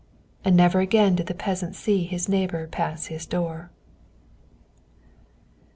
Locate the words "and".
0.43-0.55